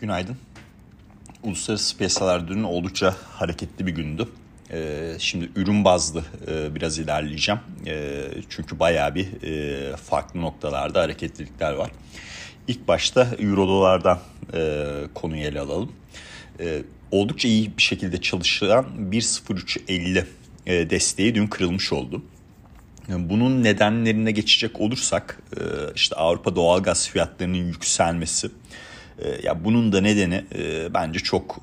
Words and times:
Günaydın. 0.00 0.36
Uluslararası 1.42 1.96
piyasalar 1.96 2.48
dün 2.48 2.62
oldukça 2.62 3.14
hareketli 3.32 3.86
bir 3.86 3.92
gündü. 3.92 4.28
Ee, 4.72 5.16
şimdi 5.18 5.50
ürün 5.56 5.84
bazlı 5.84 6.24
e, 6.48 6.74
biraz 6.74 6.98
ilerleyeceğim. 6.98 7.60
E, 7.86 8.24
çünkü 8.48 8.78
bayağı 8.78 9.14
bir 9.14 9.42
e, 9.42 9.96
farklı 9.96 10.40
noktalarda 10.40 11.02
hareketlilikler 11.02 11.72
var. 11.72 11.90
İlk 12.68 12.88
başta 12.88 13.28
Euro 13.38 13.68
dolardan 13.68 14.18
e, 14.54 14.86
konuyu 15.14 15.42
ele 15.42 15.60
alalım. 15.60 15.92
E, 16.60 16.82
oldukça 17.10 17.48
iyi 17.48 17.76
bir 17.76 17.82
şekilde 17.82 18.20
çalışan 18.20 18.86
1.0350 19.10 20.24
e, 20.66 20.90
desteği 20.90 21.34
dün 21.34 21.46
kırılmış 21.46 21.92
oldu. 21.92 22.22
Bunun 23.08 23.64
nedenlerine 23.64 24.30
geçecek 24.30 24.80
olursak 24.80 25.42
e, 25.56 25.60
işte 25.94 26.16
Avrupa 26.16 26.56
doğalgaz 26.56 27.08
fiyatlarının 27.08 27.56
yükselmesi. 27.56 28.50
E, 29.20 29.46
ya 29.46 29.64
bunun 29.64 29.92
da 29.92 30.00
nedeni 30.00 30.44
e, 30.54 30.94
bence 30.94 31.18
çok 31.18 31.58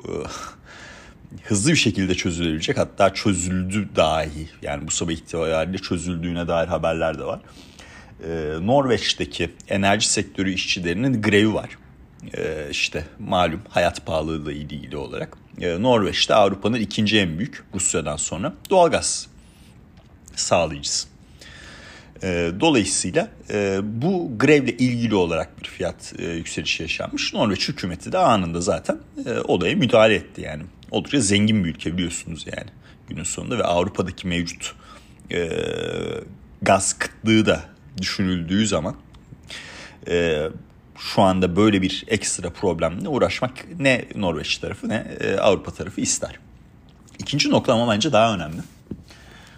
hızlı 1.44 1.72
bir 1.72 1.76
şekilde 1.76 2.16
çözülebilecek 2.16 2.78
hatta 2.78 3.14
çözüldü 3.14 3.90
dahi 3.96 4.48
yani 4.62 4.88
bu 4.88 4.92
sabah 4.92 5.12
itibariyle 5.12 5.78
çözüldüğüne 5.78 6.48
dair 6.48 6.68
haberler 6.68 7.20
de 7.20 7.24
var. 7.24 7.40
Norveç'teki 8.62 9.52
enerji 9.68 10.10
sektörü 10.10 10.54
işçilerinin 10.54 11.22
grevi 11.22 11.54
var. 11.54 11.70
İşte 12.72 13.06
malum 13.20 13.62
hayat 13.70 14.06
pahalılığı 14.06 14.52
ile 14.52 14.76
ilgili 14.76 14.98
olarak. 14.98 15.38
Norveç'te 15.80 16.36
Avrupa'nın 16.36 16.80
ikinci 16.80 17.20
en 17.20 17.38
büyük 17.38 17.64
Rusya'dan 17.74 18.18
sonra 18.18 18.54
doğalgaz 18.70 19.28
sağlayıcısı. 20.36 21.08
E, 22.24 22.52
dolayısıyla 22.60 23.30
e, 23.50 23.80
bu 23.84 24.32
grevle 24.38 24.72
ilgili 24.72 25.16
olarak 25.16 25.62
bir 25.64 25.68
fiyat 25.68 26.14
e, 26.20 26.26
yükselişi 26.26 26.84
yaşanmış. 26.84 27.34
Norveç 27.34 27.70
hükümeti 27.70 28.12
de 28.12 28.18
anında 28.18 28.62
zaten 28.62 28.98
e, 29.26 29.40
olaya 29.40 29.76
müdahale 29.76 30.16
etti 30.16 30.42
yani. 30.42 30.64
Oldukça 30.92 31.20
zengin 31.20 31.64
bir 31.64 31.70
ülke 31.70 31.94
biliyorsunuz 31.94 32.46
yani 32.58 32.70
günün 33.10 33.24
sonunda 33.24 33.58
ve 33.58 33.64
Avrupa'daki 33.64 34.28
mevcut 34.28 34.76
e, 35.32 35.50
gaz 36.62 37.00
kıtlığı 37.00 37.46
da 37.46 37.64
düşünüldüğü 38.02 38.68
zaman 38.68 38.96
e, 40.10 40.48
şu 40.98 41.22
anda 41.22 41.56
böyle 41.56 41.82
bir 41.82 42.04
ekstra 42.08 42.50
problemle 42.50 43.08
uğraşmak 43.10 43.80
ne 43.80 44.06
Norveç 44.16 44.58
tarafı 44.58 44.90
ne 44.90 45.08
e, 45.20 45.38
Avrupa 45.38 45.72
tarafı 45.72 46.02
ister. 46.02 46.40
İkinci 47.20 47.50
nokta 47.50 47.74
ama 47.74 47.94
bence 47.94 48.12
daha 48.12 48.36
önemli 48.36 48.58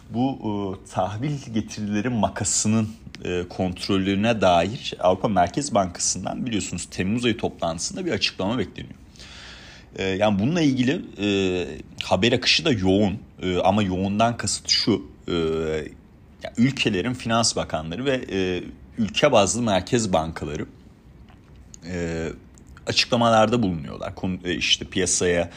bu 0.10 0.38
e, 0.40 0.52
tahvil 0.92 1.54
getirileri 1.54 2.10
makasının 2.10 2.90
e, 3.26 3.44
kontrollerine 3.50 4.42
dair 4.42 4.94
Avrupa 5.00 5.28
Merkez 5.28 5.74
Bankası'ndan 5.74 6.46
biliyorsunuz 6.46 6.88
Temmuz 6.92 7.26
ayı 7.26 7.38
toplantısında 7.38 8.06
bir 8.06 8.12
açıklama 8.12 8.58
bekleniyor. 8.58 8.96
E, 9.96 10.04
yani 10.04 10.40
bununla 10.40 10.62
ilgili 10.62 11.02
e, 11.22 11.28
haber 12.04 12.32
akışı 12.32 12.66
da 12.66 12.72
yoğun 12.72 13.20
e, 13.42 13.58
ama 13.58 13.84
yoğundan 13.84 14.38
kasıt 14.38 14.70
şu 14.70 15.06
e, 15.28 15.34
yani 16.44 16.54
ülkelerin 16.58 17.14
finans 17.14 17.56
bakanları 17.56 18.06
ve 18.06 18.26
e, 18.32 18.64
ülke 18.98 19.32
bazlı 19.32 19.62
merkez 19.62 20.14
bankaları 20.14 20.66
e, 21.88 22.28
açıklamalarda 22.88 23.64
bulunuyorlar. 23.64 24.16
Konu, 24.16 24.38
e, 24.46 24.56
işte 24.56 24.86
piyasaya 24.86 25.50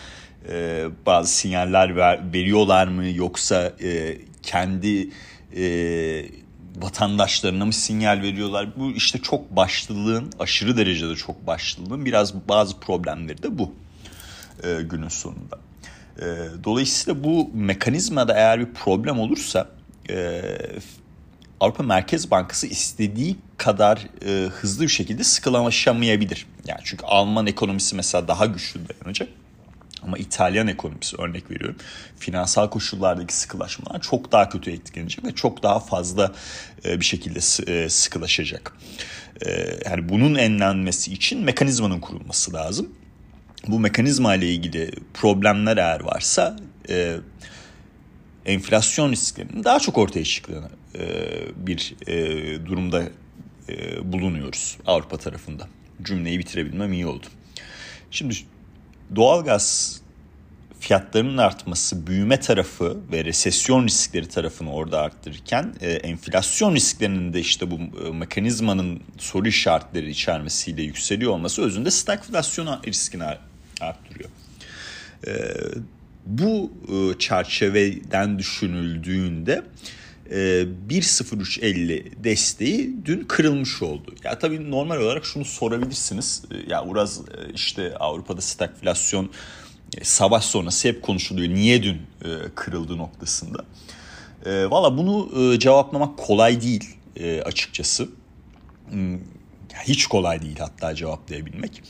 e, 0.48 0.84
bazı 1.06 1.32
sinyaller 1.32 1.96
ver, 1.96 2.32
veriyorlar 2.32 2.86
mı 2.86 3.08
yoksa 3.08 3.72
e, 3.82 4.18
kendi 4.42 5.10
e, 5.56 5.64
vatandaşlarına 6.76 7.64
mı 7.64 7.72
sinyal 7.72 8.22
veriyorlar? 8.22 8.76
Bu 8.76 8.90
işte 8.90 9.18
çok 9.18 9.56
başlılığın, 9.56 10.32
aşırı 10.38 10.76
derecede 10.76 11.16
çok 11.16 11.46
başlılığın 11.46 12.04
biraz 12.04 12.34
bazı 12.48 12.80
problemleri 12.80 13.42
de 13.42 13.58
bu 13.58 13.74
e, 14.64 14.82
günün 14.82 15.08
sonunda. 15.08 15.58
E, 16.18 16.24
dolayısıyla 16.64 17.24
bu 17.24 17.50
mekanizmada 17.54 18.34
eğer 18.34 18.60
bir 18.60 18.74
problem 18.74 19.20
olursa 19.20 19.68
e, 20.10 20.42
Avrupa 21.60 21.82
Merkez 21.82 22.30
Bankası 22.30 22.66
istediği 22.66 23.36
kadar 23.56 24.08
e, 24.26 24.48
hızlı 24.48 24.82
bir 24.84 24.88
şekilde 24.88 25.24
sıkılaşamayabilir. 25.24 26.46
Yani 26.66 26.80
çünkü 26.84 27.06
Alman 27.06 27.46
ekonomisi 27.46 27.96
mesela 27.96 28.28
daha 28.28 28.46
güçlü 28.46 28.80
dayanacak. 28.88 29.28
Ama 30.02 30.18
İtalyan 30.18 30.68
ekonomisi 30.68 31.16
örnek 31.16 31.50
veriyorum. 31.50 31.76
Finansal 32.18 32.70
koşullardaki 32.70 33.34
sıkılaşmalar 33.34 34.00
çok 34.00 34.32
daha 34.32 34.48
kötü 34.48 34.70
etkilenecek 34.70 35.24
ve 35.24 35.34
çok 35.34 35.62
daha 35.62 35.80
fazla 35.80 36.32
e, 36.84 37.00
bir 37.00 37.04
şekilde 37.04 37.38
e, 37.72 37.88
sıkılaşacak. 37.88 38.72
E, 39.46 39.78
yani 39.84 40.08
bunun 40.08 40.34
enlenmesi 40.34 41.12
için 41.12 41.44
mekanizmanın 41.44 42.00
kurulması 42.00 42.52
lazım. 42.52 42.88
Bu 43.68 43.80
mekanizma 43.80 44.34
ile 44.34 44.48
ilgili 44.48 44.90
problemler 45.14 45.76
eğer 45.76 46.00
varsa 46.00 46.56
enflasyon 48.46 49.12
risklerinin 49.12 49.64
daha 49.64 49.78
çok 49.78 49.98
ortaya 49.98 50.24
çıktığını 50.24 50.68
bir 51.56 51.94
durumda 52.66 53.02
bulunuyoruz 54.02 54.78
Avrupa 54.86 55.16
tarafında. 55.16 55.68
Cümleyi 56.02 56.38
bitirebilmem 56.38 56.92
iyi 56.92 57.06
oldu. 57.06 57.26
Şimdi 58.10 58.34
doğalgaz 59.16 60.00
fiyatlarının 60.80 61.38
artması 61.38 62.06
büyüme 62.06 62.40
tarafı 62.40 62.96
ve 63.12 63.24
resesyon 63.24 63.86
riskleri 63.86 64.28
tarafını 64.28 64.72
orada 64.72 65.00
arttırırken 65.00 65.74
e, 65.80 65.90
enflasyon 65.90 66.74
risklerinin 66.74 67.32
de 67.32 67.40
işte 67.40 67.70
bu 67.70 67.74
e, 67.74 68.10
mekanizmanın 68.12 69.00
soru 69.18 69.48
işaretleri 69.48 70.10
içermesiyle 70.10 70.82
yükseliyor 70.82 71.32
olması 71.32 71.62
özünde 71.62 71.90
stagflasyon 71.90 72.80
riskini 72.86 73.24
arttırıyor. 73.80 74.30
E, 75.26 75.32
bu 76.26 76.72
e, 76.88 77.18
çerçeveden 77.18 78.38
düşünüldüğünde 78.38 79.52
e, 79.52 79.62
1.0350 80.30 82.24
desteği 82.24 82.96
dün 83.04 83.24
kırılmış 83.24 83.82
oldu. 83.82 84.14
Ya 84.24 84.38
tabii 84.38 84.70
normal 84.70 84.96
olarak 84.96 85.24
şunu 85.24 85.44
sorabilirsiniz. 85.44 86.42
E, 86.50 86.70
ya 86.72 86.84
Uraz 86.84 87.18
e, 87.20 87.52
işte 87.54 87.94
Avrupa'da 87.96 88.40
stagflasyon 88.40 89.30
e, 89.98 90.04
savaş 90.04 90.44
sonrası 90.44 90.88
hep 90.88 91.02
konuşuluyor. 91.02 91.54
Niye 91.54 91.82
dün 91.82 91.96
e, 91.96 92.28
kırıldı 92.54 92.98
noktasında. 92.98 93.64
E, 94.46 94.70
Valla 94.70 94.98
bunu 94.98 95.30
e, 95.54 95.58
cevaplamak 95.58 96.18
kolay 96.18 96.60
değil 96.60 96.96
e, 97.16 97.42
açıkçası. 97.42 98.08
Hiç 99.84 100.06
kolay 100.06 100.42
değil 100.42 100.58
hatta 100.58 100.94
cevaplayabilmek. 100.94 101.82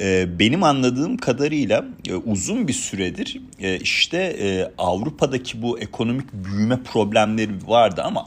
E, 0.00 0.38
benim 0.38 0.62
anladığım 0.62 1.16
kadarıyla 1.16 1.84
e, 2.08 2.14
uzun 2.14 2.68
bir 2.68 2.72
süredir 2.72 3.40
e, 3.58 3.78
işte 3.78 4.18
e, 4.18 4.70
Avrupa'daki 4.78 5.62
bu 5.62 5.78
ekonomik 5.78 6.32
büyüme 6.32 6.82
problemleri 6.82 7.52
vardı 7.66 8.02
ama 8.02 8.26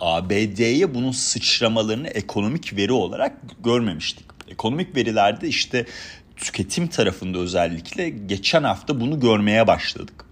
ABD'ye 0.00 0.94
bunun 0.94 1.12
sıçramalarını 1.12 2.08
ekonomik 2.08 2.76
veri 2.76 2.92
olarak 2.92 3.36
görmemiştik. 3.64 4.24
Ekonomik 4.48 4.96
verilerde 4.96 5.48
işte 5.48 5.86
tüketim 6.36 6.86
tarafında 6.86 7.38
özellikle 7.38 8.08
geçen 8.10 8.62
hafta 8.62 9.00
bunu 9.00 9.20
görmeye 9.20 9.66
başladık. 9.66 10.24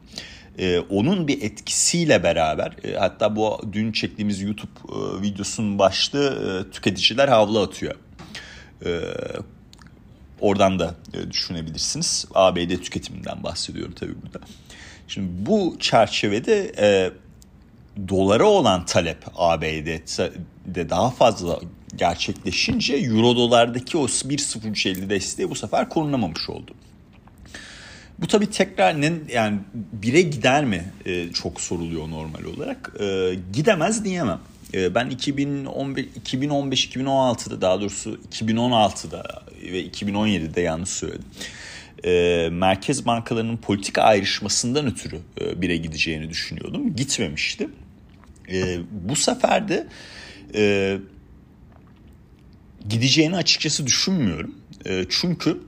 Ee, 0.58 0.78
onun 0.78 1.28
bir 1.28 1.42
etkisiyle 1.42 2.22
beraber 2.22 2.76
e, 2.84 2.94
hatta 2.94 3.36
bu 3.36 3.60
dün 3.72 3.92
çektiğimiz 3.92 4.40
YouTube 4.40 4.70
e, 4.88 5.22
videosunun 5.22 5.78
başlığı 5.78 6.64
e, 6.68 6.70
tüketiciler 6.70 7.28
havlu 7.28 7.60
atıyor. 7.60 7.94
E, 8.84 8.90
oradan 10.40 10.78
da 10.78 10.94
e, 11.14 11.30
düşünebilirsiniz. 11.30 12.26
ABD 12.34 12.70
tüketiminden 12.70 13.42
bahsediyorum 13.42 13.94
tabii 14.00 14.14
burada. 14.22 14.46
Şimdi 15.08 15.46
bu 15.46 15.76
çerçevede 15.80 16.72
e, 16.78 17.10
dolara 18.08 18.44
olan 18.44 18.86
talep 18.86 19.18
ABD'de 19.34 20.90
daha 20.90 21.10
fazla 21.10 21.60
gerçekleşince 21.96 22.94
euro 22.94 23.36
dolardaki 23.36 23.98
o 23.98 24.04
1.0350 24.04 25.10
desteği 25.10 25.50
bu 25.50 25.54
sefer 25.54 25.88
korunamamış 25.88 26.50
oldu. 26.50 26.74
Bu 28.18 28.26
tabi 28.26 28.50
tekrar 28.50 29.00
ne, 29.00 29.12
yani 29.32 29.58
bire 29.74 30.22
gider 30.22 30.64
mi 30.64 30.92
e, 31.06 31.32
çok 31.32 31.60
soruluyor 31.60 32.10
normal 32.10 32.44
olarak. 32.44 32.92
E, 33.00 33.34
gidemez 33.52 34.04
diyemem. 34.04 34.40
E, 34.74 34.94
ben 34.94 35.10
2015 35.10 36.06
2015 36.16 36.86
2016'da 36.86 37.60
daha 37.60 37.80
doğrusu 37.80 38.20
2016'da 38.32 39.42
ve 39.62 39.86
2017'de 39.86 40.60
yanlış 40.60 40.90
söyledim. 40.90 41.24
E, 42.04 42.48
merkez 42.52 43.06
bankalarının 43.06 43.56
politika 43.56 44.02
ayrışmasından 44.02 44.86
ötürü 44.86 45.18
e, 45.40 45.62
bire 45.62 45.76
gideceğini 45.76 46.30
düşünüyordum. 46.30 46.96
Gitmemişti. 46.96 47.68
E, 48.52 48.78
bu 48.90 49.16
sefer 49.16 49.68
de 49.68 49.86
e, 50.54 50.98
gideceğini 52.88 53.36
açıkçası 53.36 53.86
düşünmüyorum. 53.86 54.54
E, 54.86 55.04
çünkü 55.08 55.58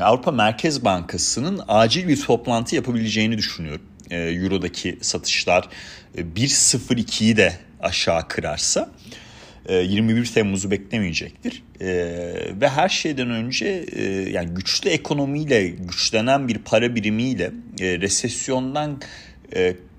Avrupa 0.00 0.32
Merkez 0.32 0.84
Bankası'nın 0.84 1.60
acil 1.68 2.08
bir 2.08 2.20
toplantı 2.20 2.76
yapabileceğini 2.76 3.38
düşünüyorum. 3.38 3.86
E, 4.10 4.16
Euro'daki 4.18 4.98
satışlar 5.00 5.68
e, 6.14 6.20
1.02'yi 6.20 7.36
de 7.36 7.65
aşağı 7.80 8.28
kırarsa 8.28 8.90
21 9.68 10.26
Temmuz'u 10.26 10.70
beklemeyecektir. 10.70 11.62
Ve 12.60 12.68
her 12.68 12.88
şeyden 12.88 13.30
önce 13.30 13.86
yani 14.30 14.54
güçlü 14.54 14.90
ekonomiyle, 14.90 15.68
güçlenen 15.68 16.48
bir 16.48 16.58
para 16.58 16.94
birimiyle 16.94 17.52
resesyondan 17.80 19.00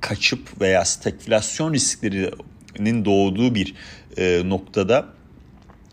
kaçıp 0.01 0.62
veya 0.62 0.85
stagflasyon 0.85 1.74
risklerinin 1.74 3.06
doğduğu 3.06 3.56
bir 3.56 3.74
noktada 4.44 5.06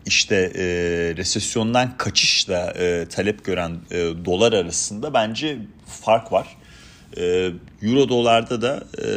işte 0.05 0.35
e, 0.35 0.63
resesyondan 1.17 1.97
kaçışla 1.97 2.71
e, 2.71 3.05
talep 3.09 3.45
gören 3.45 3.77
e, 3.91 3.97
dolar 4.25 4.53
arasında 4.53 5.13
bence 5.13 5.57
fark 5.85 6.31
var. 6.31 6.57
E, 7.17 7.51
Euro 7.81 8.09
dolarda 8.09 8.61
da 8.61 8.83
e, 8.97 9.07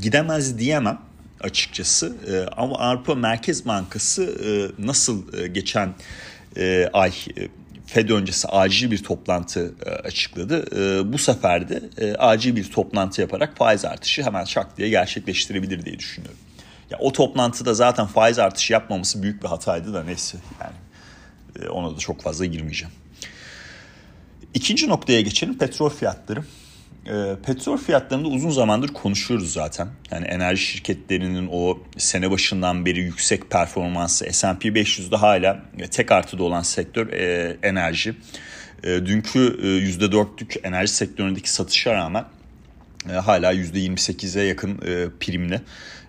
gidemez 0.00 0.58
diyemem 0.58 1.00
açıkçası. 1.40 2.16
E, 2.32 2.54
ama 2.56 2.78
Avrupa 2.78 3.14
Merkez 3.14 3.66
Bankası 3.66 4.22
e, 4.24 4.48
nasıl 4.86 5.38
e, 5.38 5.46
geçen 5.46 5.94
e, 6.56 6.90
ay 6.92 7.12
Fed 7.86 8.08
öncesi 8.08 8.48
acil 8.48 8.90
bir 8.90 9.02
toplantı 9.02 9.74
açıkladı. 10.04 10.66
Bu 11.12 11.18
sefer 11.18 11.68
de 11.68 11.80
acil 12.18 12.56
bir 12.56 12.70
toplantı 12.70 13.20
yaparak 13.20 13.56
faiz 13.56 13.84
artışı 13.84 14.22
hemen 14.22 14.44
şak 14.44 14.78
diye 14.78 14.88
gerçekleştirebilir 14.88 15.84
diye 15.84 15.98
düşünüyorum. 15.98 16.38
Ya 16.90 16.98
o 16.98 17.12
toplantıda 17.12 17.74
zaten 17.74 18.06
faiz 18.06 18.38
artışı 18.38 18.72
yapmaması 18.72 19.22
büyük 19.22 19.42
bir 19.42 19.48
hataydı 19.48 19.94
da 19.94 20.04
neyse 20.04 20.38
yani 20.60 21.68
ona 21.68 21.96
da 21.96 21.98
çok 21.98 22.22
fazla 22.22 22.44
girmeyeceğim. 22.44 22.94
İkinci 24.54 24.88
noktaya 24.88 25.20
geçelim 25.20 25.58
petrol 25.58 25.88
fiyatları. 25.88 26.44
E, 27.06 27.36
petrol 27.46 27.76
fiyatlarında 27.76 28.28
uzun 28.28 28.50
zamandır 28.50 28.88
konuşuyoruz 28.88 29.52
zaten. 29.52 29.88
Yani 30.10 30.26
enerji 30.26 30.62
şirketlerinin 30.62 31.48
o 31.52 31.78
sene 31.98 32.30
başından 32.30 32.86
beri 32.86 33.00
yüksek 33.00 33.50
performansı 33.50 34.32
S&P 34.32 34.68
500'de 34.68 35.16
hala 35.16 35.62
tek 35.90 36.12
artıda 36.12 36.42
olan 36.42 36.62
sektör 36.62 37.12
e, 37.12 37.56
enerji. 37.62 38.14
E, 38.82 38.88
dünkü 39.06 39.38
e, 39.62 39.66
%4'lük 39.66 40.66
enerji 40.66 40.92
sektöründeki 40.92 41.50
satışa 41.50 41.94
rağmen 41.94 42.24
e, 43.10 43.12
hala 43.12 43.54
%28'e 43.54 44.42
yakın 44.42 44.78
e, 44.86 45.08
primli. 45.20 45.60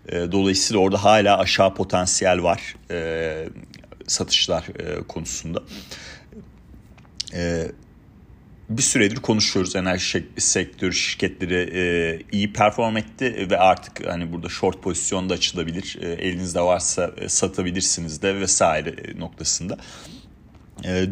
E, 0.09 0.31
dolayısıyla 0.31 0.81
orada 0.81 1.03
hala 1.03 1.39
aşağı 1.39 1.73
potansiyel 1.73 2.43
var 2.43 2.75
e, 2.91 3.49
satışlar 4.07 4.63
e, 4.79 5.03
konusunda. 5.07 5.63
E, 7.33 7.67
bir 8.77 8.81
süredir 8.81 9.15
konuşuyoruz 9.15 9.75
enerji 9.75 10.27
sektörü 10.37 10.93
şirketleri 10.93 11.69
e, 11.73 12.19
iyi 12.31 12.53
perform 12.53 12.97
etti 12.97 13.47
ve 13.51 13.57
artık 13.57 14.07
hani 14.07 14.33
burada 14.33 14.49
short 14.49 14.81
pozisyon 14.81 15.29
da 15.29 15.33
açılabilir 15.33 15.97
e, 16.01 16.07
elinizde 16.07 16.61
varsa 16.61 17.11
e, 17.17 17.29
satabilirsiniz 17.29 18.21
de 18.21 18.35
vesaire 18.35 18.95
noktasında. 19.19 19.77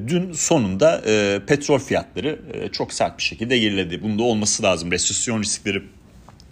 Dün 0.08 0.34
sonunda 0.34 1.02
petrol 1.48 1.80
fiyatları 1.80 2.40
çok 2.72 2.94
sert 2.94 3.18
bir 3.18 3.24
şekilde 3.24 3.58
geriledi. 3.58 4.04
Bunda 4.04 4.24
olması 4.24 4.64
lazım. 4.64 4.92
Resesyon 4.92 5.42
riskleri 5.42 5.84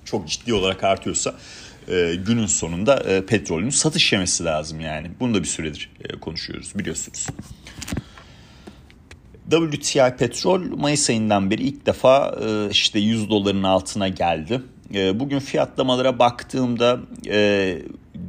çok 0.06 0.28
ciddi 0.28 0.54
olarak 0.54 0.84
artıyorsa 0.84 1.36
günün 2.25 2.46
sonunda 2.46 3.25
petrolün 3.25 3.69
satış 3.69 4.13
yemesi 4.13 4.44
lazım 4.44 4.80
yani. 4.80 5.12
Bunu 5.19 5.34
da 5.34 5.44
bir 5.44 5.48
süredir 5.48 5.90
konuşuyoruz 6.22 6.72
biliyorsunuz. 6.75 7.28
WTI 9.51 10.15
petrol 10.18 10.77
Mayıs 10.77 11.09
ayından 11.09 11.51
beri 11.51 11.63
ilk 11.63 11.86
defa 11.86 12.36
e, 12.45 12.69
işte 12.69 13.00
100 13.00 13.30
doların 13.30 13.63
altına 13.63 14.07
geldi. 14.07 14.62
E, 14.95 15.19
bugün 15.19 15.39
fiyatlamalara 15.39 16.19
baktığımda 16.19 17.00
e, 17.30 17.77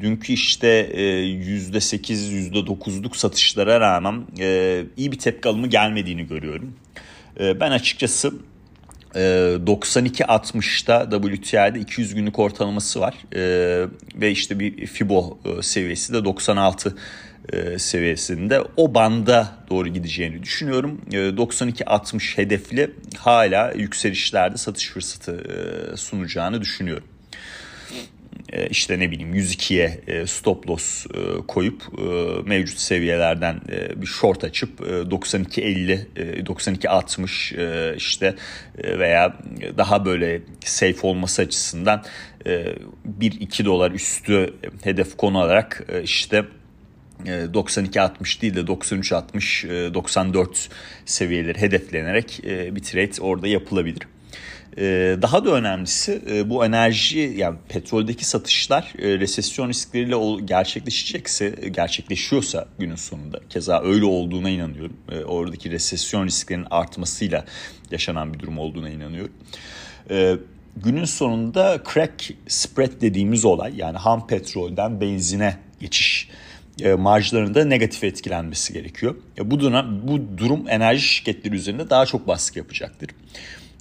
dünkü 0.01 0.33
işte 0.33 0.91
%8 0.95 2.53
%9'luk 2.53 3.17
satışlara 3.17 3.81
rağmen 3.81 4.23
iyi 4.97 5.13
bir 5.13 5.19
tepki 5.19 5.49
alımı 5.49 5.67
gelmediğini 5.67 6.27
görüyorum. 6.27 6.75
Ben 7.41 7.71
açıkçası 7.71 8.33
92.60'da 9.15 11.23
WTI'de 11.23 11.81
200 11.81 12.15
günlük 12.15 12.39
ortalaması 12.39 13.01
var 13.01 13.15
ve 14.15 14.31
işte 14.31 14.59
bir 14.59 14.87
Fibo 14.87 15.39
seviyesi 15.61 16.13
de 16.13 16.25
96 16.25 16.97
e, 17.53 17.79
seviyesinde 17.79 18.61
o 18.77 18.95
banda 18.95 19.49
doğru 19.71 19.89
gideceğini 19.89 20.43
düşünüyorum. 20.43 21.01
92-60 21.11 22.35
e, 22.35 22.43
hedefli 22.43 22.91
hala 23.19 23.73
yükselişlerde 23.73 24.57
satış 24.57 24.91
fırsatı 24.91 25.33
e, 25.33 25.97
sunacağını 25.97 26.61
düşünüyorum. 26.61 27.05
İşte 28.71 28.99
ne 28.99 29.11
bileyim 29.11 29.35
102'ye 29.35 30.01
stop 30.27 30.71
loss 30.71 31.07
koyup 31.49 31.83
mevcut 32.47 32.79
seviyelerden 32.79 33.61
bir 33.97 34.07
short 34.07 34.45
açıp 34.45 34.81
92-50, 34.81 36.45
92-60 36.45 37.97
işte 37.97 38.35
veya 38.77 39.37
daha 39.79 40.05
böyle 40.05 40.43
safe 40.65 41.07
olması 41.07 41.43
açısından 41.43 42.05
1-2 42.45 43.65
dolar 43.65 43.91
üstü 43.91 44.55
hedef 44.83 45.17
konu 45.17 45.41
alarak 45.41 45.87
işte 46.05 46.45
92-60 47.27 48.41
değil 48.41 48.55
de 48.55 48.61
93-60-94 48.61 50.69
seviyeleri 51.07 51.61
hedeflenerek 51.61 52.41
e, 52.45 52.77
bir 52.77 52.83
trade 52.83 53.21
orada 53.21 53.49
yapılabilir. 53.49 54.03
E, 54.79 55.17
daha 55.23 55.45
da 55.45 55.51
önemlisi 55.51 56.23
e, 56.31 56.51
bu 56.51 56.65
enerji 56.65 57.35
yani 57.37 57.59
petroldeki 57.69 58.25
satışlar 58.25 58.93
resesyon 58.99 59.69
riskleriyle 59.69 60.45
gerçekleşecekse 60.45 61.55
gerçekleşiyorsa 61.71 62.67
günün 62.79 62.97
sonunda 62.97 63.41
keza 63.49 63.83
öyle 63.83 64.05
olduğuna 64.05 64.51
inanıyorum. 64.51 64.97
Oradaki 65.27 65.71
resesyon 65.71 66.27
risklerinin 66.27 66.67
artmasıyla 66.71 67.45
yaşanan 67.91 68.35
bir 68.35 68.39
durum 68.39 68.59
olduğuna 68.59 68.91
inanıyorum. 68.91 69.33
Günün 70.77 71.05
sonunda 71.05 71.83
crack 71.95 72.31
spread 72.49 73.01
dediğimiz 73.01 73.45
olay 73.45 73.73
yani 73.77 73.99
ham 73.99 74.27
petrolden 74.27 75.01
benzine 75.01 75.57
geçiş 75.81 76.29
e, 76.29 76.32
marjlarında 76.99 77.65
negatif 77.65 78.05
etkilenmesi 78.05 78.73
gerekiyor. 78.73 79.15
Bu, 79.39 79.61
durum, 79.61 80.09
bu 80.09 80.39
durum 80.39 80.69
enerji 80.69 81.03
şirketleri 81.03 81.55
üzerinde 81.55 81.91
daha 81.91 82.07
çok 82.07 82.29
baskı 82.29 82.59
yapacaktır. 82.59 83.11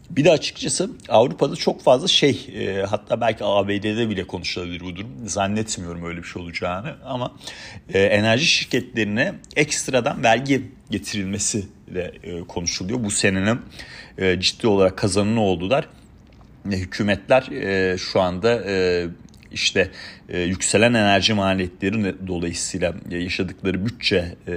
Bir 0.10 0.26
de 0.26 0.32
açıkçası 0.32 0.90
Avrupa'da 1.10 1.56
çok 1.56 1.84
fazla 1.84 2.08
şey 2.08 2.48
e, 2.56 2.84
hatta 2.84 3.22
belki 3.22 3.44
ABD'de 3.44 4.10
bile 4.10 4.28
konuşulabilir 4.28 4.82
bu 4.82 4.96
durum. 4.96 5.10
Zannetmiyorum 5.26 6.06
öyle 6.06 6.18
bir 6.18 6.28
şey 6.28 6.42
olacağını 6.42 6.96
ama 7.06 7.32
e, 7.94 8.00
enerji 8.00 8.46
şirketlerine 8.46 9.34
ekstradan 9.56 10.24
vergi 10.24 10.72
getirilmesi 10.90 11.66
de 11.96 12.12
e, 12.24 12.40
konuşuluyor. 12.40 13.04
Bu 13.04 13.12
senenin 13.12 13.62
e, 14.18 14.40
ciddi 14.40 14.68
olarak 14.68 14.98
kazanını 14.98 15.42
oldular. 15.42 15.88
E, 16.72 16.76
hükümetler 16.76 17.48
e, 17.52 17.98
şu 17.98 18.22
anda 18.22 18.64
e, 18.68 19.08
işte 19.54 19.92
e, 20.30 20.42
yükselen 20.42 20.94
enerji 20.94 21.34
maliyetleri 21.34 22.28
dolayısıyla 22.28 22.94
yaşadıkları 23.10 23.86
bütçe 23.86 24.36
e, 24.48 24.56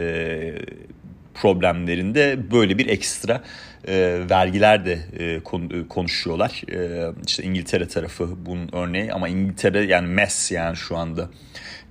problemlerinde 1.34 2.50
böyle 2.52 2.78
bir 2.78 2.86
ekstra 2.86 3.42
e, 3.88 4.20
vergiler 4.30 4.86
de 4.86 4.98
e, 5.18 5.40
konuşuyorlar. 5.88 6.62
E, 6.72 7.12
işte 7.26 7.42
İngiltere 7.42 7.88
tarafı 7.88 8.46
bunun 8.46 8.68
örneği 8.72 9.12
ama 9.12 9.28
İngiltere 9.28 9.84
yani 9.84 10.06
MES 10.06 10.52
yani 10.52 10.76
şu 10.76 10.96
anda. 10.96 11.28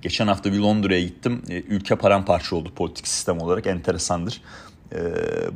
Geçen 0.02 0.26
hafta 0.26 0.52
bir 0.52 0.58
Londra'ya 0.58 1.00
gittim. 1.00 1.42
E, 1.48 1.54
ülke 1.54 1.96
paramparça 1.96 2.56
oldu 2.56 2.72
politik 2.74 3.08
sistem 3.08 3.40
olarak 3.40 3.66
enteresandır. 3.66 4.40
E, 4.92 4.98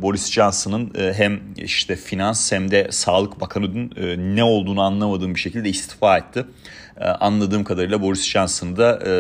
Boris 0.03 0.33
Johnson'ın 0.33 0.93
e, 0.99 1.13
hem 1.15 1.41
işte 1.57 1.97
finans 1.97 2.53
hem 2.53 2.71
de 2.71 2.89
sağlık 2.91 3.41
bakanının 3.41 3.93
e, 3.97 4.37
ne 4.37 4.45
olduğunu 4.45 4.83
anlamadığım 4.83 5.35
bir 5.35 5.41
şekilde 5.41 5.69
istifa 5.69 6.19
etti. 6.19 6.45
Ee, 7.01 7.05
anladığım 7.05 7.65
kadarıyla 7.65 8.03
Boris 8.03 8.25
Johnson 8.25 8.77
da 8.77 8.99
e, 9.07 9.11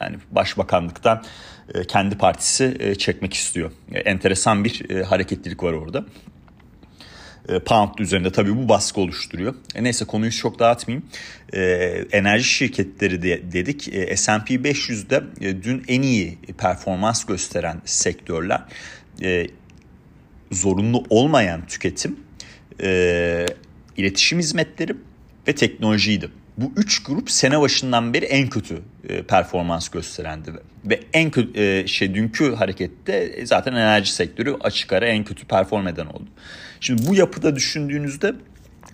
yani 0.00 0.16
başbakanlıktan 0.30 1.24
e, 1.74 1.84
kendi 1.84 2.18
partisi 2.18 2.76
e, 2.80 2.94
çekmek 2.94 3.34
istiyor. 3.34 3.72
Enteresan 3.94 4.64
bir 4.64 5.02
hareketlilik 5.02 5.62
var 5.62 5.72
orada. 5.72 6.04
Pound 7.66 7.98
üzerinde 7.98 8.32
tabii 8.32 8.56
bu 8.56 8.68
baskı 8.68 9.00
oluşturuyor. 9.00 9.54
E 9.74 9.84
neyse 9.84 10.04
konuyu 10.04 10.32
çok 10.32 10.58
dağıtmayayım. 10.58 11.06
E, 11.52 11.60
enerji 12.12 12.44
şirketleri 12.44 13.22
de 13.22 13.52
dedik. 13.52 13.88
E, 13.88 14.16
S&P 14.16 14.54
500'de 14.54 15.22
e, 15.40 15.62
dün 15.62 15.84
en 15.88 16.02
iyi 16.02 16.38
performans 16.58 17.24
gösteren 17.24 17.82
sektörler 17.84 18.60
e, 19.22 19.46
zorunlu 20.50 21.04
olmayan 21.10 21.66
tüketim, 21.66 22.16
e, 22.82 23.46
iletişim 23.96 24.38
hizmetleri 24.38 24.94
ve 25.48 25.54
teknolojiydi 25.54 26.30
bu 26.60 26.72
üç 26.76 27.02
grup 27.02 27.30
sene 27.30 27.60
başından 27.60 28.14
beri 28.14 28.24
en 28.24 28.48
kötü 28.48 28.82
e, 29.08 29.22
performans 29.22 29.88
gösterendi 29.88 30.52
ve 30.84 31.00
en 31.12 31.30
kötü 31.30 31.60
e, 31.60 31.86
şey 31.86 32.14
dünkü 32.14 32.54
harekette 32.54 33.46
zaten 33.46 33.72
enerji 33.72 34.12
sektörü 34.12 34.56
açık 34.60 34.92
ara 34.92 35.06
en 35.06 35.24
kötü 35.24 35.46
perform 35.46 35.88
eden 35.88 36.06
oldu. 36.06 36.28
Şimdi 36.80 37.06
bu 37.06 37.14
yapıda 37.14 37.56
düşündüğünüzde 37.56 38.34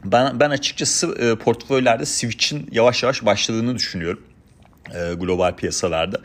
ben 0.04 0.40
ben 0.40 0.50
açıkçası 0.50 1.14
e, 1.18 1.34
portföylerde 1.38 2.04
switch'in 2.04 2.68
yavaş 2.72 3.02
yavaş 3.02 3.24
başladığını 3.24 3.74
düşünüyorum. 3.74 4.22
e, 4.94 5.14
global 5.14 5.56
piyasalarda 5.56 6.20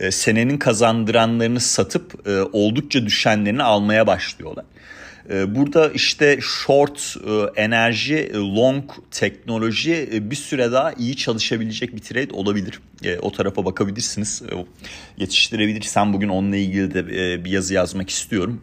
e, 0.00 0.10
senenin 0.10 0.58
kazandıranlarını 0.58 1.60
satıp 1.60 2.28
e, 2.28 2.42
oldukça 2.42 3.06
düşenlerini 3.06 3.62
almaya 3.62 4.06
başlıyorlar. 4.06 4.64
Burada 5.30 5.90
işte 5.90 6.38
short 6.40 7.16
enerji, 7.56 8.32
long 8.34 8.84
teknoloji 9.10 10.08
bir 10.30 10.36
süre 10.36 10.72
daha 10.72 10.92
iyi 10.92 11.16
çalışabilecek 11.16 11.96
bir 11.96 12.00
trade 12.00 12.32
olabilir. 12.32 12.80
O 13.22 13.32
tarafa 13.32 13.64
bakabilirsiniz. 13.64 14.42
Yetiştirebilirsem 15.16 16.12
bugün 16.12 16.28
onunla 16.28 16.56
ilgili 16.56 16.94
de 16.94 17.08
bir 17.44 17.50
yazı 17.50 17.74
yazmak 17.74 18.10
istiyorum. 18.10 18.60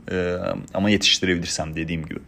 Ama 0.74 0.90
yetiştirebilirsem 0.90 1.76
dediğim 1.76 2.06
gibi. 2.06 2.20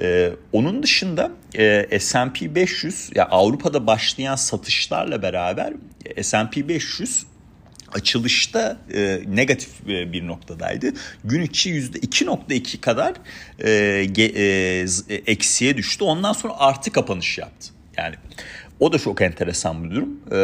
Ee, 0.00 0.32
onun 0.52 0.82
dışında 0.82 1.30
e, 1.58 1.98
S&P 2.00 2.54
500 2.54 3.10
ya 3.14 3.24
Avrupa'da 3.24 3.86
başlayan 3.86 4.36
satışlarla 4.36 5.22
beraber 5.22 5.72
S&P 6.22 6.68
500 6.68 7.26
açılışta 7.94 8.78
e, 8.94 9.20
negatif 9.26 9.70
e, 9.88 10.12
bir 10.12 10.26
noktadaydı. 10.26 10.92
Gün 11.24 11.42
içi 11.42 11.70
yüzde 11.70 11.98
2.2 11.98 12.80
kadar 12.80 13.14
e, 13.64 14.04
ge, 14.04 14.24
e, 14.24 15.14
eksiye 15.14 15.76
düştü. 15.76 16.04
Ondan 16.04 16.32
sonra 16.32 16.52
artı 16.58 16.92
kapanış 16.92 17.38
yaptı. 17.38 17.68
Yani 17.98 18.14
o 18.80 18.92
da 18.92 18.98
çok 18.98 19.22
enteresan 19.22 19.84
bir 19.84 19.90
durum. 19.90 20.20
Ee, 20.32 20.36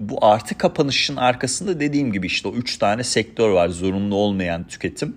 bu 0.00 0.24
artı 0.24 0.58
kapanışın 0.58 1.16
arkasında 1.16 1.80
dediğim 1.80 2.12
gibi 2.12 2.26
işte 2.26 2.48
o 2.48 2.52
üç 2.52 2.76
tane 2.76 3.04
sektör 3.04 3.48
var. 3.50 3.68
Zorunlu 3.68 4.14
olmayan 4.14 4.68
tüketim. 4.68 5.16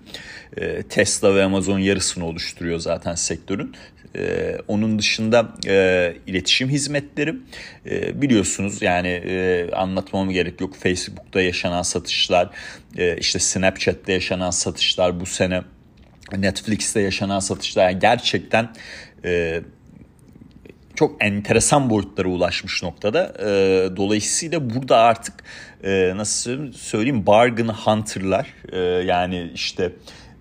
Ee, 0.56 0.82
Tesla 0.82 1.34
ve 1.34 1.44
Amazon 1.44 1.78
yarısını 1.78 2.26
oluşturuyor 2.26 2.78
zaten 2.78 3.14
sektörün. 3.14 3.74
Ee, 4.16 4.58
onun 4.68 4.98
dışında 4.98 5.52
e, 5.66 6.16
iletişim 6.26 6.68
hizmetleri 6.68 7.34
e, 7.86 8.22
biliyorsunuz 8.22 8.82
yani 8.82 9.08
e, 9.08 9.70
anlatmama 9.72 10.32
gerek 10.32 10.60
yok. 10.60 10.76
Facebook'ta 10.76 11.40
yaşanan 11.40 11.82
satışlar, 11.82 12.50
e, 12.96 13.16
işte 13.16 13.38
Snapchat'te 13.38 14.12
yaşanan 14.12 14.50
satışlar 14.50 15.20
bu 15.20 15.26
sene 15.26 15.62
Netflix'te 16.36 17.00
yaşanan 17.00 17.40
satışlar 17.40 17.90
yani 17.90 17.98
gerçekten 17.98 18.68
e, 19.24 19.60
çok 20.94 21.24
enteresan 21.24 21.90
boyutlara 21.90 22.28
ulaşmış 22.28 22.82
noktada. 22.82 23.34
E, 23.38 23.46
dolayısıyla 23.96 24.70
burada 24.70 24.98
artık 24.98 25.34
e, 25.84 26.12
nasıl 26.16 26.72
söyleyeyim 26.72 27.26
bargain 27.26 27.68
hunter'lar 27.68 28.54
e, 28.72 28.78
yani 28.80 29.50
işte 29.54 29.92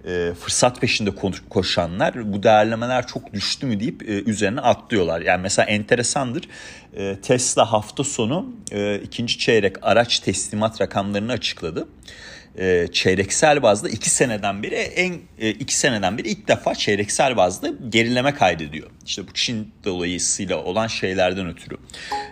e, 0.05 0.33
fırsat 0.39 0.81
peşinde 0.81 1.10
koşanlar 1.50 2.33
bu 2.33 2.43
değerlemeler 2.43 3.07
çok 3.07 3.33
düştü 3.33 3.65
mü 3.65 3.79
deyip 3.79 4.10
e, 4.10 4.24
üzerine 4.24 4.62
atlıyorlar. 4.62 5.22
Yani 5.22 5.41
mesela 5.41 5.65
enteresandır 5.65 6.43
e, 6.98 7.15
Tesla 7.22 7.72
hafta 7.72 8.03
sonu 8.03 8.53
e, 8.72 8.95
ikinci 8.95 9.38
çeyrek 9.38 9.75
araç 9.81 10.19
teslimat 10.19 10.81
rakamlarını 10.81 11.31
açıkladı 11.31 11.88
e, 12.57 12.88
çeyreksel 12.91 13.63
bazda 13.63 13.89
iki 13.89 14.10
seneden 14.10 14.63
beri 14.63 14.75
en 14.75 15.13
e, 15.39 15.50
iki 15.50 15.77
seneden 15.77 16.17
beri 16.17 16.29
ilk 16.29 16.48
defa 16.48 16.75
çeyreksel 16.75 17.38
bazda 17.38 17.69
gerileme 17.89 18.33
kaydediyor. 18.33 18.89
İşte 19.05 19.27
bu 19.27 19.33
Çin 19.33 19.74
dolayısıyla 19.83 20.63
olan 20.63 20.88
şeylerden 20.88 21.48
ötürü 21.48 21.77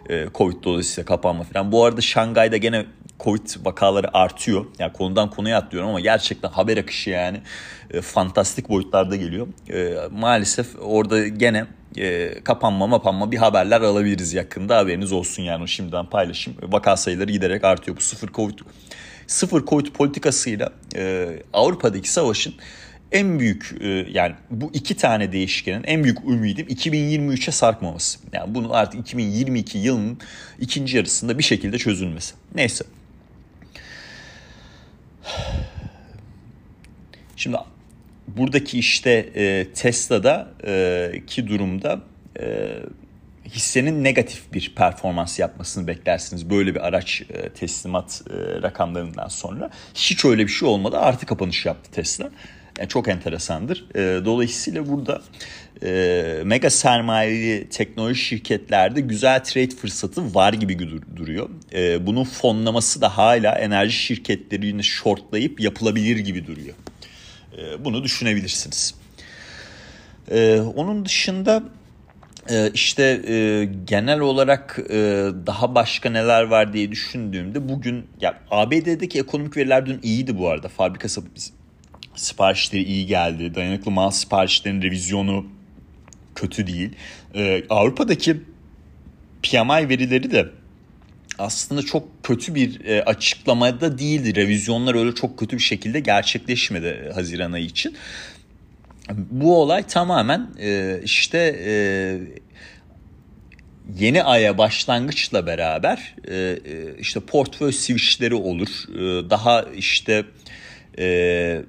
e, 0.10 0.26
Covid 0.36 0.64
dolayısıyla 0.64 1.06
kapanma 1.06 1.44
falan. 1.44 1.72
Bu 1.72 1.86
arada 1.86 2.02
Şangay'da 2.02 2.58
gene 2.58 2.86
Covid 3.24 3.66
vakaları 3.66 4.18
artıyor. 4.18 4.66
Yani 4.80 4.94
konudan 4.94 5.30
konuya 5.30 5.58
atlıyorum 5.58 5.90
ama 5.90 6.00
gerçekten 6.00 6.50
haber 6.50 6.78
akışı 6.78 7.10
yani 7.10 7.42
e, 7.92 8.02
fantastik 8.02 8.70
boyutlarda 8.70 9.16
geliyor. 9.16 9.48
E, 9.74 9.96
maalesef 10.12 10.68
orada 10.82 11.28
gene 11.28 11.66
e, 11.98 12.34
kapanma 12.44 12.88
mapanma 12.88 13.32
bir 13.32 13.38
haberler 13.38 13.82
alabiliriz 13.82 14.34
yakında 14.34 14.78
haberiniz 14.78 15.12
olsun 15.12 15.44
yani 15.44 15.68
şimdiden 15.68 16.06
paylaşayım. 16.06 16.60
Vaka 16.64 16.98
sayıları 16.98 17.32
giderek 17.32 17.64
artıyor. 17.64 17.98
Bu 17.98 18.02
sıfır 18.02 18.28
Covid 18.34 18.60
sıfır 19.28 19.66
Covid 19.66 19.88
politikasıyla 19.88 20.70
e, 20.96 21.30
Avrupa'daki 21.54 22.12
savaşın 22.12 22.54
en 23.12 23.40
büyük 23.40 23.76
e, 23.82 23.88
yani 23.88 24.36
bu 24.52 24.72
iki 24.74 24.98
tane 24.98 25.32
değişkenin 25.32 25.84
en 25.84 26.04
büyük 26.04 26.20
ümidim 26.26 26.68
2023'e 26.68 27.52
sarkmaması. 27.52 28.20
Yani 28.34 28.56
bunu 28.56 28.74
artık 28.74 29.00
2022 29.00 29.78
yılının 29.78 30.18
ikinci 30.60 30.98
yarısında 30.98 31.38
bir 31.38 31.44
şekilde 31.44 31.78
çözülmesi. 31.78 32.34
Neyse. 32.56 32.86
Şimdi 37.36 37.58
buradaki 38.28 38.80
işte 38.80 39.12
e, 39.36 39.74
Tesla'da 39.74 40.48
e, 40.66 41.12
ki 41.28 41.48
durumda 41.48 42.02
e, 42.40 42.78
hissenin 43.46 44.04
negatif 44.04 44.54
bir 44.54 44.76
performans 44.76 45.40
yapmasını 45.40 45.88
beklersiniz 45.88 46.50
böyle 46.50 46.76
bir 46.76 46.88
araç 46.88 47.22
e, 47.30 47.50
teslimat 47.50 48.22
e, 48.30 48.62
rakamlarından 48.62 49.28
sonra. 49.28 49.70
Hiç 49.96 50.26
öyle 50.26 50.44
bir 50.44 50.52
şey 50.52 50.68
olmadı 50.68 50.98
artı 50.98 51.26
kapanış 51.26 51.66
yaptı 51.66 51.92
Tesla. 51.92 52.30
Yani 52.80 52.90
çok 52.90 53.08
enteresandır. 53.08 53.86
E, 53.96 54.26
dolayısıyla 54.26 54.88
burada 54.88 55.22
mega 56.44 56.70
sermayeli 56.70 57.70
teknoloji 57.70 58.22
şirketlerde 58.22 59.02
güzel 59.02 59.44
trade 59.44 59.76
fırsatı 59.76 60.36
var 60.36 60.54
gibi 60.54 60.80
duruyor. 61.16 61.50
bunun 62.06 62.24
fonlaması 62.24 63.02
da 63.02 63.18
hala 63.18 63.56
enerji 63.56 63.98
şirketlerini 63.98 64.84
shortlayıp 64.84 65.60
yapılabilir 65.60 66.18
gibi 66.18 66.48
duruyor. 66.48 66.76
bunu 67.86 68.04
düşünebilirsiniz. 68.04 68.96
onun 70.76 71.06
dışında 71.06 71.64
ee, 72.50 72.72
işte 72.74 73.22
e, 73.28 73.66
genel 73.86 74.20
olarak 74.20 74.80
e, 74.90 74.96
daha 75.48 75.76
başka 75.76 76.10
neler 76.10 76.44
var 76.44 76.74
diye 76.74 76.92
düşündüğümde 76.92 77.70
bugün 77.70 78.06
ya 78.22 78.40
ABD'deki 78.52 79.20
ekonomik 79.20 79.58
veriler 79.58 79.86
dün 79.86 80.00
iyiydi 80.04 80.38
bu 80.38 80.50
arada. 80.50 80.68
Fabrika 80.68 81.10
siparişleri 82.22 82.84
iyi 82.84 83.06
geldi. 83.06 83.56
Dayanıklı 83.56 83.92
mal 83.92 84.12
siparişlerinin 84.12 84.82
revizyonu 84.82 85.46
kötü 86.36 86.68
değil. 86.68 86.90
Ee, 87.36 87.64
Avrupa'daki 87.70 88.38
PMI 89.44 89.90
verileri 89.90 90.32
de 90.32 90.50
aslında 91.40 91.82
çok 91.82 92.24
kötü 92.24 92.56
bir 92.56 92.86
e, 92.86 93.04
açıklamada 93.04 93.98
değildi. 93.98 94.36
Revizyonlar 94.36 94.96
öyle 94.96 95.16
çok 95.16 95.40
kötü 95.40 95.58
bir 95.58 95.62
şekilde 95.64 96.00
gerçekleşmedi 96.00 97.12
Haziran 97.14 97.52
ayı 97.52 97.66
için. 97.66 97.98
Bu 99.12 99.62
olay 99.62 99.84
tamamen 99.88 100.50
e, 100.60 101.00
işte 101.04 101.62
e, 101.66 101.74
yeni 104.00 104.24
aya 104.24 104.58
başlangıçla 104.58 105.48
beraber 105.48 106.16
e, 106.28 106.36
e, 106.36 106.60
işte 107.00 107.20
portföy 107.20 107.72
switchleri 107.72 108.36
olur. 108.36 108.70
E, 108.96 109.30
daha 109.30 109.62
işte 109.64 110.26
e, 111.00 111.62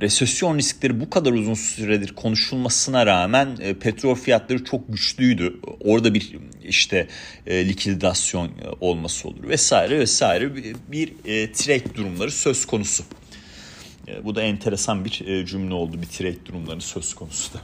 resesyon 0.00 0.58
riskleri 0.58 1.00
bu 1.00 1.10
kadar 1.10 1.32
uzun 1.32 1.54
süredir 1.54 2.14
konuşulmasına 2.14 3.06
rağmen 3.06 3.56
e, 3.60 3.74
petrol 3.74 4.14
fiyatları 4.14 4.64
çok 4.64 4.92
güçlüydü. 4.92 5.60
Orada 5.80 6.14
bir 6.14 6.36
işte 6.64 7.08
e, 7.46 7.68
likidasyon 7.68 8.50
olması 8.80 9.28
olur 9.28 9.48
vesaire 9.48 9.98
vesaire 9.98 10.56
bir, 10.56 10.76
bir 10.88 11.08
e, 11.08 11.52
trade 11.52 11.94
durumları 11.94 12.30
söz 12.30 12.66
konusu. 12.66 13.04
E, 14.08 14.24
bu 14.24 14.34
da 14.34 14.42
enteresan 14.42 15.04
bir 15.04 15.26
e, 15.26 15.46
cümle 15.46 15.74
oldu. 15.74 16.02
Bir 16.02 16.06
trade 16.06 16.46
durumlarının 16.46 16.80
söz 16.80 17.14
konusu. 17.14 17.58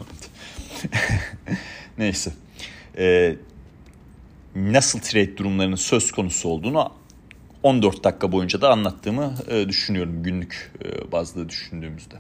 Neyse. 1.99 2.33
E, 2.99 3.37
nasıl 4.57 4.99
trade 4.99 5.37
durumlarının 5.37 5.77
söz 5.77 6.13
konusu 6.13 6.49
olduğunu 6.49 6.93
14 7.63 8.05
dakika 8.05 8.33
boyunca 8.33 8.61
da 8.61 8.71
anlattığımı 8.71 9.35
e, 9.51 9.69
düşünüyorum 9.69 10.23
günlük 10.23 10.73
e, 10.85 11.13
bazda 11.13 11.49
düşündüğümüzde. 11.49 12.15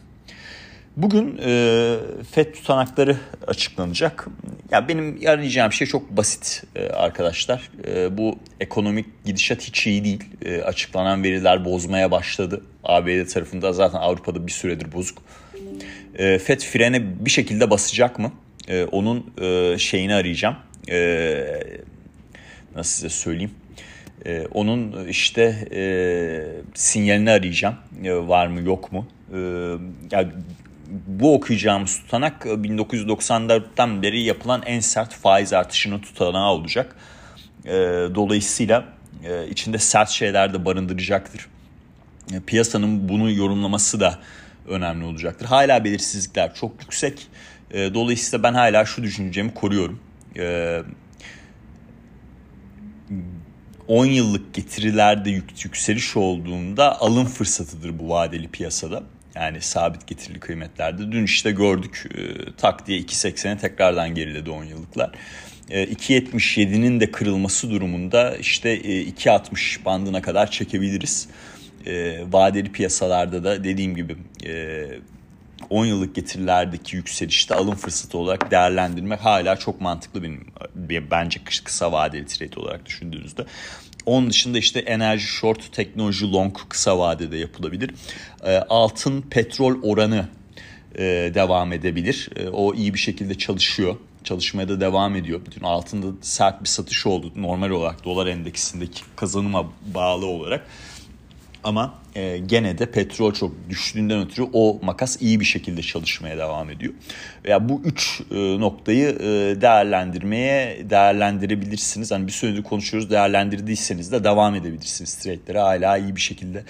Bugün 0.97 1.39
e, 1.45 1.97
FED 2.31 2.55
tutanakları 2.55 3.17
açıklanacak. 3.47 4.29
Ya 4.71 4.89
benim 4.89 5.21
arayacağım 5.27 5.73
şey 5.73 5.87
çok 5.87 6.11
basit 6.11 6.65
e, 6.77 6.89
arkadaşlar. 6.89 7.71
Bu 8.11 8.39
ekonomik 8.61 9.25
gidişat 9.25 9.63
hiç 9.63 9.87
iyi 9.87 10.05
değil. 10.05 10.25
Açıklanan 10.65 11.23
veriler 11.23 11.65
bozmaya 11.65 12.11
başladı. 12.11 12.63
ABD 12.85 13.27
tarafında 13.27 13.73
zaten 13.73 13.99
Avrupa'da 13.99 14.47
bir 14.47 14.53
süredir 14.53 14.93
bozuk. 14.93 15.19
FED 16.17 16.61
frene 16.61 17.25
bir 17.25 17.31
şekilde 17.31 17.71
basacak 17.71 18.19
mı? 18.19 18.33
Onun 18.93 19.33
şeyini 19.77 20.15
arayacağım. 20.15 20.57
Nasıl 22.75 22.95
size 22.95 23.09
söyleyeyim? 23.09 23.51
E, 24.27 24.47
onun 24.47 25.09
işte 25.09 25.69
e, 25.75 25.83
sinyalini 26.75 27.31
arayacağım. 27.31 27.75
E, 28.05 28.15
var 28.15 28.47
mı 28.47 28.61
yok 28.61 28.93
mu? 28.93 29.07
E, 29.33 29.39
yani 30.11 30.29
bu 31.07 31.35
okuyacağımız 31.35 31.97
tutanak 31.97 32.45
1994'ten 32.45 33.99
e, 33.99 34.03
beri 34.03 34.23
yapılan 34.23 34.63
en 34.67 34.81
sert 34.81 35.15
faiz 35.15 35.53
artışının 35.53 35.99
tutanağı 35.99 36.51
olacak. 36.51 36.97
E, 37.65 37.73
dolayısıyla 38.15 38.85
e, 39.25 39.49
içinde 39.49 39.79
sert 39.79 40.09
şeyler 40.09 40.55
de 40.55 40.65
barındıracaktır. 40.65 41.47
Piyasanın 42.47 43.09
bunu 43.09 43.31
yorumlaması 43.31 44.01
da 44.01 44.19
önemli 44.69 45.05
olacaktır. 45.05 45.47
Hala 45.47 45.85
belirsizlikler 45.85 46.55
çok 46.55 46.81
yüksek. 46.81 47.27
Dolayısıyla 47.73 48.43
ben 48.43 48.55
hala 48.55 48.85
şu 48.85 49.03
düşüncemi 49.03 49.55
koruyorum. 49.55 50.01
10 53.93 54.07
yıllık 54.07 54.55
getirilerde 54.55 55.31
yükseliş 55.31 56.17
olduğunda 56.17 57.01
alım 57.01 57.27
fırsatıdır 57.27 57.99
bu 57.99 58.09
vadeli 58.09 58.49
piyasada. 58.49 59.03
Yani 59.35 59.61
sabit 59.61 60.07
getirili 60.07 60.41
kıymetlerde. 60.41 61.13
Dün 61.13 61.25
işte 61.25 61.51
gördük 61.51 62.07
e, 62.15 62.53
tak 62.57 62.87
diye 62.87 63.01
2.80'e 63.01 63.59
tekrardan 63.59 64.15
geriledi 64.15 64.51
10 64.51 64.65
yıllıklar. 64.65 65.11
2.77'nin 65.71 67.01
de 67.01 67.11
kırılması 67.11 67.71
durumunda 67.71 68.37
işte 68.37 68.81
2.60 68.81 69.85
bandına 69.85 70.23
kadar 70.23 70.51
çekebiliriz. 70.51 71.29
vadeli 72.33 72.73
piyasalarda 72.73 73.45
da 73.45 73.65
dediğim 73.65 73.97
gibi 73.97 74.17
10 75.71 75.87
yıllık 75.87 76.15
getirilerdeki 76.15 76.97
yükselişte 76.97 77.55
alım 77.55 77.75
fırsatı 77.75 78.19
olarak 78.19 78.51
değerlendirmek 78.51 79.21
hala 79.21 79.57
çok 79.57 79.81
mantıklı 79.81 80.23
benim 80.23 80.47
bence 81.11 81.41
kısa 81.65 81.93
vadeli 81.93 82.27
trade 82.27 82.61
olarak 82.61 82.87
düşündüğünüzde. 82.87 83.47
Onun 84.07 84.31
dışında 84.31 84.59
işte 84.59 84.81
enerji 84.81 85.27
short, 85.27 85.73
teknoloji 85.73 86.33
long 86.33 86.57
kısa 86.69 86.99
vadede 86.99 87.37
yapılabilir. 87.37 87.91
E, 88.45 88.57
altın 88.57 89.23
petrol 89.23 89.83
oranı 89.83 90.29
e, 90.95 91.03
devam 91.35 91.73
edebilir. 91.73 92.29
E, 92.37 92.49
o 92.49 92.75
iyi 92.75 92.95
bir 92.95 92.99
şekilde 92.99 93.35
çalışıyor. 93.35 93.97
Çalışmaya 94.25 94.69
da 94.69 94.81
devam 94.81 95.17
ediyor. 95.17 95.41
Bütün 95.47 95.63
altında 95.63 96.07
sert 96.21 96.61
bir 96.63 96.69
satış 96.69 97.07
oldu 97.07 97.33
normal 97.37 97.71
olarak 97.71 98.05
dolar 98.05 98.27
endeksindeki 98.27 99.03
kazanıma 99.17 99.73
bağlı 99.95 100.27
olarak. 100.27 100.67
Ama 101.65 101.95
e, 102.15 102.39
gene 102.39 102.79
de 102.79 102.87
petrol 102.87 103.33
çok 103.33 103.53
düştüğünden 103.71 104.21
ötürü 104.27 104.47
o 104.53 104.79
makas 104.83 105.23
iyi 105.23 105.41
bir 105.41 105.45
şekilde 105.45 105.83
çalışmaya 105.83 106.39
devam 106.39 106.71
ediyor. 106.71 106.95
Ya 107.45 107.69
bu 107.69 107.83
üç 107.85 108.21
e, 108.31 108.61
noktayı 108.61 109.09
e, 109.09 109.61
değerlendirmeye 109.61 110.91
değerlendirebilirsiniz. 110.91 112.11
Hani 112.11 112.27
bir 112.27 112.33
süredir 112.33 112.63
konuşuyoruz 112.63 113.11
değerlendirdiyseniz 113.11 114.13
de 114.13 114.25
devam 114.25 114.55
edebilirsiniz. 114.55 115.15
Trade'lere 115.15 115.59
hala 115.59 115.97
iyi 115.97 116.17
bir 116.17 116.21
şekilde 116.21 116.65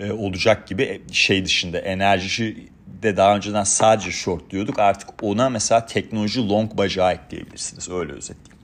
e, 0.00 0.12
olacak 0.12 0.68
gibi 0.68 0.82
e, 0.82 1.00
şey 1.12 1.44
dışında 1.44 1.78
enerji 1.78 2.68
de 3.02 3.16
daha 3.16 3.36
önceden 3.36 3.64
sadece 3.64 4.10
short 4.10 4.50
diyorduk. 4.50 4.78
Artık 4.78 5.08
ona 5.22 5.48
mesela 5.50 5.86
teknoloji 5.86 6.48
long 6.48 6.78
bacağı 6.78 7.12
ekleyebilirsiniz. 7.12 7.88
Öyle 7.88 8.12
özetleyeyim. 8.12 8.58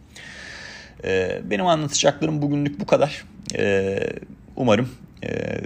E, 1.05 1.41
benim 1.51 1.67
anlatacaklarım 1.67 2.43
bugünlük 2.43 2.81
bu 2.81 2.87
kadar. 2.87 3.25
E, 3.59 3.99
umarım 4.57 4.89
e, 5.25 5.61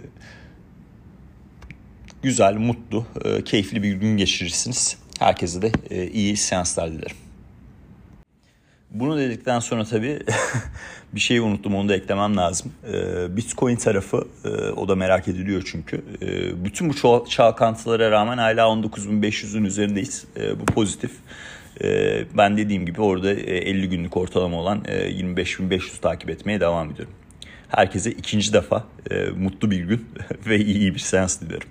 güzel, 2.23 2.55
mutlu, 2.55 3.07
e, 3.25 3.45
keyifli 3.45 3.83
bir 3.83 3.93
gün 3.93 4.17
geçirirsiniz. 4.17 4.99
Herkese 5.19 5.63
de 5.63 5.73
e, 5.91 6.07
iyi 6.07 6.37
seanslar 6.37 6.93
dilerim. 6.93 7.17
Bunu 8.91 9.19
dedikten 9.19 9.59
sonra 9.59 9.85
tabii 9.85 10.19
bir 11.13 11.21
şey 11.21 11.39
unuttum 11.39 11.75
onu 11.75 11.89
da 11.89 11.95
eklemem 11.95 12.37
lazım. 12.37 12.73
Bitcoin 13.29 13.77
tarafı 13.77 14.29
o 14.77 14.89
da 14.89 14.95
merak 14.95 15.29
ediliyor 15.29 15.63
çünkü. 15.67 16.05
Bütün 16.65 16.91
bu 16.91 17.25
çalkantılara 17.29 18.11
rağmen 18.11 18.39
hala 18.39 18.63
19.500'ün 18.63 19.65
üzerindeyiz. 19.65 20.25
Bu 20.61 20.65
pozitif. 20.65 21.13
Ben 22.37 22.57
dediğim 22.57 22.87
gibi 22.87 23.01
orada 23.01 23.33
50 23.33 23.89
günlük 23.89 24.17
ortalama 24.17 24.57
olan 24.57 24.79
25.500 24.79 26.01
takip 26.01 26.31
etmeye 26.31 26.61
devam 26.61 26.91
ediyorum. 26.91 27.15
Herkese 27.69 28.11
ikinci 28.11 28.53
defa 28.53 28.85
mutlu 29.37 29.71
bir 29.71 29.81
gün 29.81 30.09
ve 30.47 30.59
iyi 30.59 30.95
bir 30.95 30.99
seans 30.99 31.41
dilerim. 31.41 31.69